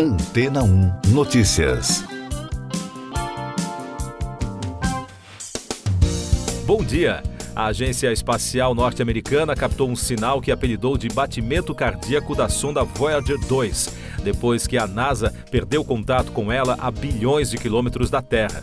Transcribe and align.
Antena 0.00 0.62
1 0.62 1.08
Notícias. 1.08 2.04
Bom 6.64 6.84
dia. 6.84 7.20
A 7.56 7.66
Agência 7.66 8.12
Espacial 8.12 8.76
Norte-Americana 8.76 9.56
captou 9.56 9.90
um 9.90 9.96
sinal 9.96 10.40
que 10.40 10.52
apelidou 10.52 10.96
de 10.96 11.08
batimento 11.08 11.74
cardíaco 11.74 12.36
da 12.36 12.48
sonda 12.48 12.84
Voyager 12.84 13.40
2, 13.48 13.92
depois 14.22 14.68
que 14.68 14.78
a 14.78 14.86
NASA 14.86 15.34
perdeu 15.50 15.84
contato 15.84 16.30
com 16.30 16.52
ela 16.52 16.76
a 16.78 16.92
bilhões 16.92 17.50
de 17.50 17.58
quilômetros 17.58 18.08
da 18.08 18.22
Terra. 18.22 18.62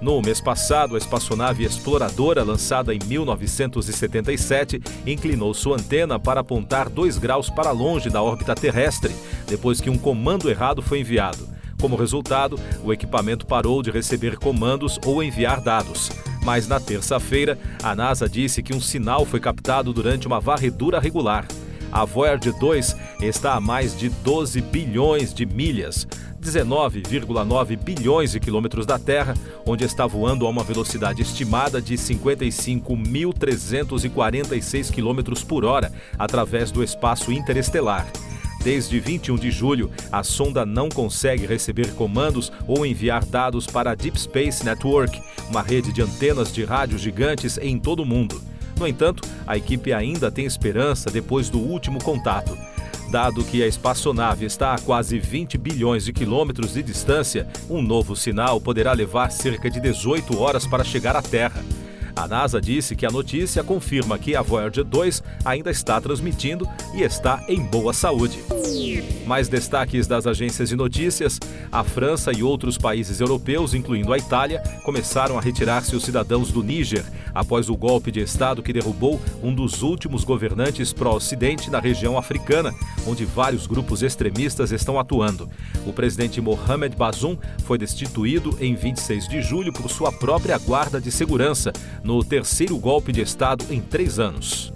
No 0.00 0.22
mês 0.22 0.40
passado, 0.40 0.94
a 0.94 0.98
espaçonave 0.98 1.62
exploradora, 1.62 2.42
lançada 2.42 2.94
em 2.94 2.98
1977, 3.04 4.80
inclinou 5.06 5.52
sua 5.52 5.76
antena 5.76 6.18
para 6.18 6.40
apontar 6.40 6.88
2 6.88 7.18
graus 7.18 7.50
para 7.50 7.70
longe 7.70 8.08
da 8.08 8.22
órbita 8.22 8.54
terrestre, 8.54 9.14
depois 9.50 9.80
que 9.80 9.90
um 9.90 9.98
comando 9.98 10.48
errado 10.48 10.80
foi 10.80 11.00
enviado. 11.00 11.48
Como 11.80 11.96
resultado, 11.96 12.58
o 12.84 12.92
equipamento 12.92 13.46
parou 13.46 13.82
de 13.82 13.90
receber 13.90 14.38
comandos 14.38 14.98
ou 15.04 15.20
enviar 15.22 15.60
dados. 15.60 16.10
Mas 16.44 16.68
na 16.68 16.78
terça-feira, 16.78 17.58
a 17.82 17.94
NASA 17.94 18.28
disse 18.28 18.62
que 18.62 18.74
um 18.74 18.80
sinal 18.80 19.26
foi 19.26 19.40
captado 19.40 19.92
durante 19.92 20.26
uma 20.26 20.40
varredura 20.40 21.00
regular. 21.00 21.46
A 21.90 22.04
Voyager 22.04 22.56
2 22.56 22.96
está 23.20 23.54
a 23.54 23.60
mais 23.60 23.98
de 23.98 24.08
12 24.08 24.60
bilhões 24.60 25.34
de 25.34 25.44
milhas, 25.44 26.06
19,9 26.40 27.76
bilhões 27.76 28.30
de 28.32 28.40
quilômetros 28.40 28.86
da 28.86 28.98
Terra, 28.98 29.34
onde 29.66 29.84
está 29.84 30.06
voando 30.06 30.46
a 30.46 30.48
uma 30.48 30.62
velocidade 30.62 31.20
estimada 31.22 31.82
de 31.82 31.94
55.346 31.94 34.92
quilômetros 34.92 35.42
por 35.42 35.64
hora 35.64 35.92
através 36.16 36.70
do 36.70 36.84
espaço 36.84 37.32
interestelar. 37.32 38.06
Desde 38.62 39.00
21 39.00 39.36
de 39.36 39.50
julho, 39.50 39.90
a 40.12 40.22
sonda 40.22 40.66
não 40.66 40.90
consegue 40.90 41.46
receber 41.46 41.94
comandos 41.94 42.52
ou 42.66 42.84
enviar 42.84 43.24
dados 43.24 43.66
para 43.66 43.92
a 43.92 43.94
Deep 43.94 44.20
Space 44.20 44.62
Network, 44.64 45.20
uma 45.48 45.62
rede 45.62 45.92
de 45.92 46.02
antenas 46.02 46.52
de 46.52 46.64
rádio 46.64 46.98
gigantes 46.98 47.56
em 47.56 47.78
todo 47.78 48.02
o 48.02 48.06
mundo. 48.06 48.40
No 48.78 48.86
entanto, 48.86 49.26
a 49.46 49.56
equipe 49.56 49.92
ainda 49.92 50.30
tem 50.30 50.44
esperança 50.44 51.10
depois 51.10 51.48
do 51.48 51.58
último 51.58 52.02
contato. 52.02 52.56
Dado 53.10 53.42
que 53.44 53.62
a 53.62 53.66
espaçonave 53.66 54.44
está 54.44 54.74
a 54.74 54.78
quase 54.78 55.18
20 55.18 55.58
bilhões 55.58 56.04
de 56.04 56.12
quilômetros 56.12 56.74
de 56.74 56.82
distância, 56.82 57.48
um 57.68 57.82
novo 57.82 58.14
sinal 58.14 58.60
poderá 58.60 58.92
levar 58.92 59.32
cerca 59.32 59.70
de 59.70 59.80
18 59.80 60.38
horas 60.38 60.66
para 60.66 60.84
chegar 60.84 61.16
à 61.16 61.22
Terra. 61.22 61.64
A 62.20 62.28
NASA 62.28 62.60
disse 62.60 62.94
que 62.94 63.06
a 63.06 63.10
notícia 63.10 63.64
confirma 63.64 64.18
que 64.18 64.36
a 64.36 64.42
Voyager 64.42 64.84
2 64.84 65.22
ainda 65.42 65.70
está 65.70 65.98
transmitindo 65.98 66.68
e 66.92 67.00
está 67.00 67.42
em 67.48 67.62
boa 67.62 67.94
saúde. 67.94 68.38
Mais 69.26 69.48
destaques 69.48 70.06
das 70.06 70.26
agências 70.26 70.68
de 70.68 70.76
notícias: 70.76 71.40
a 71.72 71.82
França 71.82 72.30
e 72.30 72.42
outros 72.42 72.76
países 72.76 73.20
europeus, 73.20 73.72
incluindo 73.72 74.12
a 74.12 74.18
Itália, 74.18 74.62
começaram 74.84 75.38
a 75.38 75.40
retirar 75.40 75.82
seus 75.82 76.04
cidadãos 76.04 76.52
do 76.52 76.62
Níger 76.62 77.06
após 77.34 77.70
o 77.70 77.76
golpe 77.76 78.10
de 78.10 78.20
Estado 78.20 78.62
que 78.62 78.72
derrubou 78.72 79.18
um 79.42 79.54
dos 79.54 79.82
últimos 79.82 80.22
governantes 80.22 80.92
pró-Ocidente 80.92 81.70
na 81.70 81.80
região 81.80 82.18
africana, 82.18 82.74
onde 83.06 83.24
vários 83.24 83.66
grupos 83.66 84.02
extremistas 84.02 84.72
estão 84.72 84.98
atuando. 84.98 85.48
O 85.86 85.92
presidente 85.92 86.40
Mohamed 86.40 86.96
Bazoum 86.96 87.38
foi 87.64 87.78
destituído 87.78 88.56
em 88.60 88.74
26 88.74 89.28
de 89.28 89.40
julho 89.40 89.72
por 89.72 89.88
sua 89.90 90.12
própria 90.12 90.58
guarda 90.58 91.00
de 91.00 91.10
segurança, 91.10 91.72
no 92.10 92.24
terceiro 92.24 92.76
golpe 92.76 93.12
de 93.12 93.20
Estado 93.20 93.64
em 93.70 93.80
três 93.80 94.18
anos. 94.18 94.72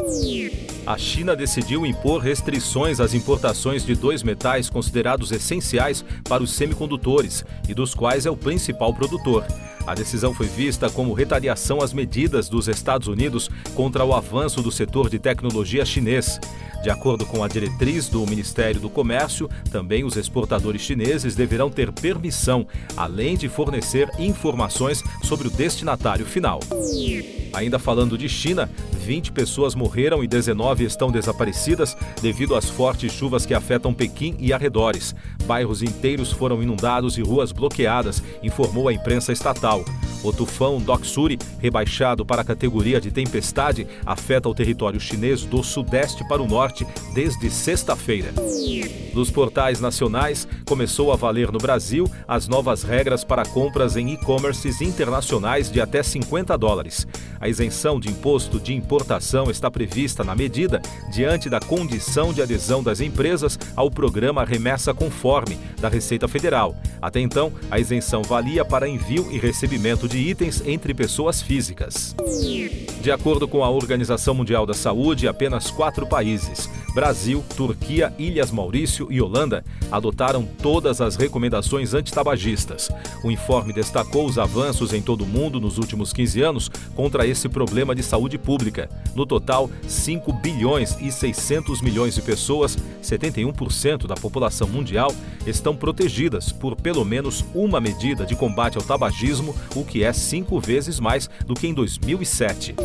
A 0.86 0.96
China 0.96 1.34
decidiu 1.34 1.84
impor 1.84 2.22
restrições 2.22 3.00
às 3.00 3.12
importações 3.12 3.84
de 3.84 3.96
dois 3.96 4.22
metais 4.22 4.70
considerados 4.70 5.32
essenciais 5.32 6.04
para 6.28 6.44
os 6.44 6.52
semicondutores 6.52 7.44
e 7.68 7.74
dos 7.74 7.92
quais 7.92 8.24
é 8.24 8.30
o 8.30 8.36
principal 8.36 8.94
produtor. 8.94 9.44
A 9.86 9.94
decisão 9.94 10.32
foi 10.32 10.46
vista 10.46 10.88
como 10.88 11.12
retaliação 11.12 11.82
às 11.82 11.92
medidas 11.92 12.48
dos 12.48 12.68
Estados 12.68 13.06
Unidos 13.06 13.50
contra 13.74 14.04
o 14.04 14.14
avanço 14.14 14.62
do 14.62 14.72
setor 14.72 15.10
de 15.10 15.18
tecnologia 15.18 15.84
chinês. 15.84 16.40
De 16.82 16.90
acordo 16.90 17.24
com 17.24 17.42
a 17.42 17.48
diretriz 17.48 18.08
do 18.08 18.26
Ministério 18.26 18.80
do 18.80 18.90
Comércio, 18.90 19.48
também 19.70 20.04
os 20.04 20.16
exportadores 20.16 20.82
chineses 20.82 21.34
deverão 21.34 21.70
ter 21.70 21.90
permissão, 21.92 22.66
além 22.96 23.36
de 23.36 23.48
fornecer 23.48 24.10
informações 24.18 25.02
sobre 25.22 25.48
o 25.48 25.50
destinatário 25.50 26.26
final. 26.26 26.60
Ainda 27.52 27.78
falando 27.78 28.18
de 28.18 28.28
China, 28.28 28.70
20 29.04 29.32
pessoas 29.32 29.74
morreram 29.74 30.24
e 30.24 30.26
19 30.26 30.84
estão 30.84 31.12
desaparecidas 31.12 31.94
devido 32.22 32.56
às 32.56 32.70
fortes 32.70 33.12
chuvas 33.12 33.44
que 33.44 33.52
afetam 33.52 33.92
Pequim 33.92 34.34
e 34.38 34.50
arredores. 34.50 35.14
Bairros 35.44 35.82
inteiros 35.82 36.32
foram 36.32 36.62
inundados 36.62 37.18
e 37.18 37.22
ruas 37.22 37.52
bloqueadas, 37.52 38.22
informou 38.42 38.88
a 38.88 38.92
imprensa 38.94 39.30
estatal. 39.30 39.84
O 40.24 40.32
tufão 40.32 40.80
Doksuri, 40.80 41.38
rebaixado 41.60 42.24
para 42.24 42.40
a 42.40 42.44
categoria 42.44 42.98
de 42.98 43.10
tempestade, 43.10 43.86
afeta 44.06 44.48
o 44.48 44.54
território 44.54 44.98
chinês 44.98 45.42
do 45.42 45.62
sudeste 45.62 46.26
para 46.26 46.42
o 46.42 46.48
norte 46.48 46.86
desde 47.12 47.50
sexta-feira. 47.50 48.32
Nos 49.12 49.30
portais 49.30 49.80
nacionais, 49.80 50.48
começou 50.64 51.12
a 51.12 51.16
valer 51.16 51.52
no 51.52 51.58
Brasil 51.58 52.10
as 52.26 52.48
novas 52.48 52.82
regras 52.82 53.22
para 53.22 53.44
compras 53.44 53.96
em 53.96 54.14
e-commerces 54.14 54.80
internacionais 54.80 55.70
de 55.70 55.80
até 55.80 56.02
50 56.02 56.56
dólares. 56.56 57.06
A 57.38 57.48
isenção 57.48 58.00
de 58.00 58.08
imposto 58.08 58.58
de 58.58 58.74
importação 58.74 59.50
está 59.50 59.70
prevista 59.70 60.24
na 60.24 60.34
medida 60.34 60.80
diante 61.12 61.50
da 61.50 61.60
condição 61.60 62.32
de 62.32 62.40
adesão 62.40 62.82
das 62.82 63.00
empresas 63.00 63.58
ao 63.76 63.90
programa 63.90 64.44
Remessa 64.44 64.94
Conforme 64.94 65.58
da 65.78 65.88
Receita 65.88 66.26
Federal. 66.26 66.74
Até 67.02 67.20
então, 67.20 67.52
a 67.70 67.78
isenção 67.78 68.22
valia 68.22 68.64
para 68.64 68.88
envio 68.88 69.30
e 69.30 69.38
recebimento 69.38 70.08
de 70.08 70.13
itens 70.18 70.62
entre 70.66 70.94
pessoas 70.94 71.42
físicas. 71.42 72.14
De 73.00 73.10
acordo 73.10 73.46
com 73.46 73.62
a 73.62 73.70
Organização 73.70 74.34
Mundial 74.34 74.64
da 74.64 74.74
Saúde, 74.74 75.28
apenas 75.28 75.70
quatro 75.70 76.06
países 76.06 76.68
Brasil, 76.94 77.44
Turquia, 77.56 78.14
Ilhas 78.16 78.52
Maurício 78.52 79.08
e 79.10 79.20
Holanda 79.20 79.64
adotaram 79.90 80.46
todas 80.62 81.00
as 81.00 81.16
recomendações 81.16 81.92
antitabagistas. 81.92 82.88
O 83.24 83.30
informe 83.32 83.72
destacou 83.72 84.26
os 84.26 84.38
avanços 84.38 84.92
em 84.92 85.02
todo 85.02 85.24
o 85.24 85.26
mundo 85.26 85.60
nos 85.60 85.76
últimos 85.76 86.12
15 86.12 86.42
anos 86.42 86.68
contra 86.94 87.26
esse 87.26 87.48
problema 87.48 87.94
de 87.94 88.02
saúde 88.02 88.38
pública. 88.38 88.88
No 89.14 89.26
total, 89.26 89.68
5 89.88 90.32
bilhões 90.34 90.96
e 91.00 91.10
600 91.10 91.80
milhões 91.80 92.14
de 92.14 92.22
pessoas, 92.22 92.78
71% 93.02 94.06
da 94.06 94.14
população 94.14 94.68
mundial, 94.68 95.12
estão 95.44 95.74
protegidas 95.74 96.52
por 96.52 96.76
pelo 96.76 97.04
menos 97.04 97.44
uma 97.54 97.80
medida 97.80 98.24
de 98.24 98.36
combate 98.36 98.76
ao 98.76 98.84
tabagismo, 98.84 99.54
o 99.74 99.84
que 99.84 100.04
é 100.04 100.12
cinco 100.12 100.60
vezes 100.60 101.00
mais 101.00 101.28
do 101.44 101.54
que 101.54 101.66
em 101.66 101.74
2007. 101.74 102.76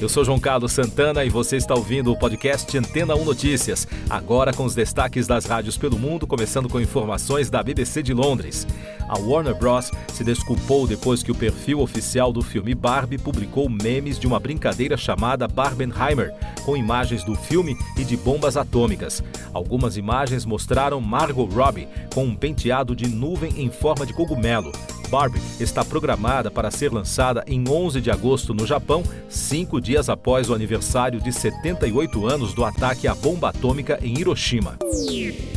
Eu 0.00 0.08
sou 0.08 0.24
João 0.24 0.40
Carlos 0.40 0.72
Santana 0.72 1.24
e 1.24 1.28
você 1.28 1.56
está 1.56 1.74
ouvindo 1.74 2.10
o 2.10 2.18
podcast 2.18 2.76
Antena 2.76 3.14
1 3.14 3.33
Notícias, 3.34 3.88
agora 4.08 4.52
com 4.52 4.64
os 4.64 4.76
destaques 4.76 5.26
das 5.26 5.44
rádios 5.44 5.76
pelo 5.76 5.98
mundo, 5.98 6.24
começando 6.24 6.68
com 6.68 6.80
informações 6.80 7.50
da 7.50 7.64
BBC 7.64 8.00
de 8.00 8.14
Londres. 8.14 8.64
A 9.08 9.18
Warner 9.18 9.56
Bros. 9.56 9.90
se 10.12 10.22
desculpou 10.22 10.86
depois 10.86 11.20
que 11.20 11.32
o 11.32 11.34
perfil 11.34 11.80
oficial 11.80 12.32
do 12.32 12.42
filme 12.42 12.76
Barbie 12.76 13.18
publicou 13.18 13.68
memes 13.68 14.20
de 14.20 14.26
uma 14.28 14.38
brincadeira 14.38 14.96
chamada 14.96 15.48
Barbenheimer, 15.48 16.32
com 16.64 16.76
imagens 16.76 17.24
do 17.24 17.34
filme 17.34 17.76
e 17.98 18.04
de 18.04 18.16
bombas 18.16 18.56
atômicas. 18.56 19.20
Algumas 19.52 19.96
imagens 19.96 20.44
mostraram 20.44 21.00
Margot 21.00 21.46
Robbie 21.46 21.88
com 22.14 22.24
um 22.24 22.36
penteado 22.36 22.94
de 22.94 23.08
nuvem 23.08 23.60
em 23.60 23.68
forma 23.68 24.06
de 24.06 24.12
cogumelo. 24.12 24.70
Barbie 25.14 25.40
está 25.60 25.84
programada 25.84 26.50
para 26.50 26.72
ser 26.72 26.92
lançada 26.92 27.44
em 27.46 27.62
11 27.68 28.00
de 28.00 28.10
agosto 28.10 28.52
no 28.52 28.66
Japão, 28.66 29.04
cinco 29.28 29.80
dias 29.80 30.08
após 30.08 30.50
o 30.50 30.54
aniversário 30.54 31.20
de 31.20 31.32
78 31.32 32.26
anos 32.26 32.52
do 32.52 32.64
ataque 32.64 33.06
à 33.06 33.14
bomba 33.14 33.50
atômica 33.50 33.96
em 34.02 34.18
Hiroshima. 34.18 34.76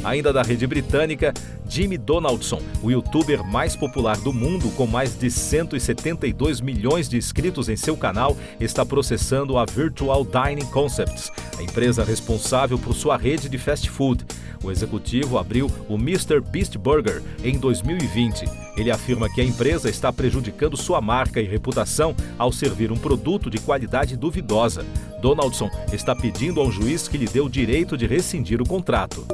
Ainda 0.03 0.31
da 0.31 0.43
rede 0.43 0.67
britânica, 0.67 1.33
Jimmy 1.67 1.97
Donaldson, 1.97 2.61
o 2.83 2.91
youtuber 2.91 3.43
mais 3.43 3.75
popular 3.75 4.15
do 4.17 4.31
mundo 4.31 4.69
com 4.75 4.85
mais 4.85 5.17
de 5.17 5.31
172 5.31 6.61
milhões 6.61 7.09
de 7.09 7.17
inscritos 7.17 7.67
em 7.67 7.75
seu 7.75 7.97
canal, 7.97 8.37
está 8.59 8.85
processando 8.85 9.57
a 9.57 9.65
Virtual 9.65 10.23
Dining 10.23 10.67
Concepts, 10.67 11.31
a 11.57 11.63
empresa 11.63 12.03
responsável 12.03 12.77
por 12.77 12.93
sua 12.93 13.17
rede 13.17 13.49
de 13.49 13.57
fast 13.57 13.89
food. 13.89 14.23
O 14.63 14.71
executivo 14.71 15.37
abriu 15.37 15.69
o 15.87 15.95
Mr. 15.95 16.41
Beast 16.41 16.77
Burger 16.77 17.21
em 17.43 17.57
2020. 17.57 18.45
Ele 18.75 18.91
afirma 18.91 19.29
que 19.29 19.41
a 19.41 19.43
empresa 19.47 19.89
está 19.89 20.11
prejudicando 20.11 20.77
sua 20.77 21.01
marca 21.01 21.41
e 21.41 21.45
reputação 21.45 22.15
ao 22.37 22.51
servir 22.51 22.91
um 22.91 22.97
produto 22.97 23.49
de 23.49 23.59
qualidade 23.59 24.15
duvidosa. 24.15 24.85
Donaldson 25.21 25.69
está 25.91 26.15
pedindo 26.15 26.59
ao 26.59 26.71
juiz 26.71 27.07
que 27.07 27.17
lhe 27.17 27.25
dê 27.25 27.39
o 27.39 27.49
direito 27.49 27.97
de 27.97 28.05
rescindir 28.05 28.61
o 28.61 28.67
contrato. 28.67 29.25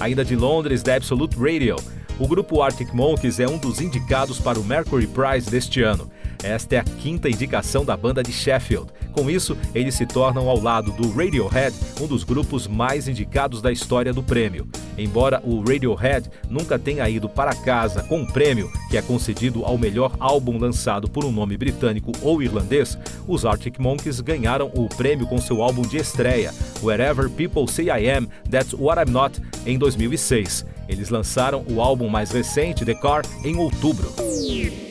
Ainda 0.00 0.24
de 0.24 0.34
Londres, 0.34 0.82
da 0.82 0.96
Absolute 0.96 1.36
Radio. 1.36 1.76
O 2.18 2.26
grupo 2.26 2.62
Arctic 2.62 2.94
Monkeys 2.94 3.38
é 3.38 3.46
um 3.46 3.58
dos 3.58 3.80
indicados 3.80 4.38
para 4.38 4.58
o 4.58 4.64
Mercury 4.64 5.06
Prize 5.06 5.50
deste 5.50 5.82
ano. 5.82 6.10
Esta 6.42 6.76
é 6.76 6.78
a 6.78 6.84
quinta 6.84 7.28
indicação 7.28 7.84
da 7.84 7.96
banda 7.96 8.22
de 8.22 8.32
Sheffield. 8.32 8.86
Com 9.12 9.30
isso, 9.30 9.56
eles 9.74 9.94
se 9.94 10.04
tornam, 10.04 10.48
ao 10.48 10.60
lado 10.60 10.92
do 10.92 11.10
Radiohead, 11.10 11.74
um 12.00 12.06
dos 12.06 12.22
grupos 12.24 12.66
mais 12.66 13.08
indicados 13.08 13.62
da 13.62 13.72
história 13.72 14.12
do 14.12 14.22
prêmio. 14.22 14.68
Embora 14.98 15.40
o 15.44 15.60
Radiohead 15.60 16.30
nunca 16.48 16.78
tenha 16.78 17.08
ido 17.08 17.28
para 17.28 17.54
casa 17.54 18.02
com 18.02 18.18
um 18.18 18.26
prêmio 18.26 18.70
que 18.90 18.96
é 18.96 19.02
concedido 19.02 19.64
ao 19.64 19.78
melhor 19.78 20.14
álbum 20.18 20.58
lançado 20.58 21.08
por 21.08 21.24
um 21.24 21.32
nome 21.32 21.56
britânico 21.56 22.12
ou 22.22 22.42
irlandês, 22.42 22.98
os 23.26 23.44
Arctic 23.44 23.78
Monkeys 23.78 24.20
ganharam 24.20 24.70
o 24.74 24.88
prêmio 24.88 25.26
com 25.26 25.38
seu 25.38 25.62
álbum 25.62 25.82
de 25.82 25.96
estreia, 25.96 26.52
Wherever 26.82 27.28
People 27.30 27.66
Say 27.66 27.86
I 27.86 28.10
Am, 28.10 28.28
That's 28.50 28.72
What 28.72 29.00
I'm 29.00 29.12
Not, 29.12 29.40
em 29.66 29.78
2006. 29.78 30.75
Eles 30.88 31.10
lançaram 31.10 31.64
o 31.68 31.80
álbum 31.80 32.08
mais 32.08 32.30
recente, 32.30 32.84
The 32.84 32.94
Car, 32.94 33.22
em 33.44 33.56
outubro. 33.56 34.12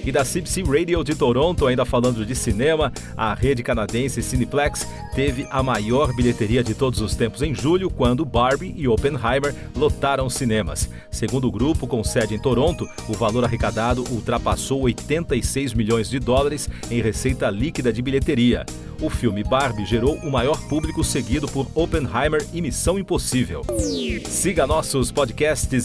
E 0.06 0.12
da 0.12 0.24
CBC 0.24 0.62
Radio 0.62 1.04
de 1.04 1.16
Toronto, 1.16 1.66
ainda 1.66 1.84
falando 1.84 2.26
de 2.26 2.36
cinema, 2.36 2.94
a 3.18 3.34
rede 3.34 3.64
canadense 3.64 4.22
Cineplex 4.22 4.88
teve 5.16 5.48
a 5.50 5.64
maior 5.64 6.16
bilheteria 6.16 6.64
de 6.64 6.76
todos 6.76 7.02
os 7.02 7.16
tempos 7.16 7.42
em 7.42 7.56
julho, 7.56 7.90
quando 7.90 8.24
Barbie 8.24 8.74
e 8.78 8.88
Oppenheimer 8.88 9.56
lotaram 9.76 10.30
cinemas. 10.30 10.90
Segundo 11.10 11.48
o 11.48 11.52
grupo, 11.52 11.88
com 11.88 12.04
sede 12.04 12.36
em 12.36 12.40
Toronto, 12.40 12.88
o 13.10 13.14
valor 13.14 13.44
arrecadado 13.44 14.04
ultrapassou 14.12 14.82
86 14.82 15.74
milhões 15.74 16.10
de 16.10 16.20
dólares 16.20 16.70
em 16.92 17.02
receita 17.02 17.50
líquida 17.50 17.92
de 17.92 18.02
bilheteria. 18.02 18.64
O 19.02 19.10
filme 19.10 19.44
Barbie 19.44 19.86
gerou 19.86 20.16
o 20.16 20.32
maior 20.32 20.60
público 20.68 21.04
seguido 21.04 21.48
por 21.48 21.68
Oppenheimer 21.76 22.46
e 22.54 22.62
Missão 22.62 22.98
Impossível. 22.98 23.62
Siga 24.26 24.66
nossos 24.66 25.12
podcasts 25.12 25.85